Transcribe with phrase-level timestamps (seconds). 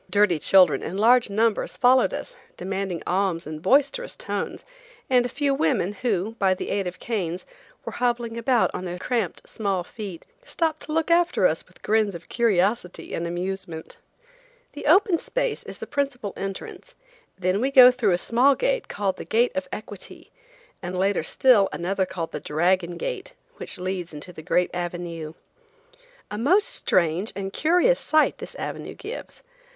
[0.09, 4.65] Dirty children in large numbers followed us, demanding alms in boisterous tones,
[5.11, 7.45] and a few women who, by the aid of canes,
[7.85, 12.15] were hobbling about on their cramped small feet, stopped to look after us with grins
[12.15, 13.97] of curiosity and amusement.
[14.73, 16.95] The open space is the principal entrance,
[17.37, 20.31] then we go through a small gate called the gate of Equity,
[20.81, 25.33] and later still another called the Dragon gate, which leads into the great avenue.
[26.31, 29.43] A most strange and curious sight this avenue gives.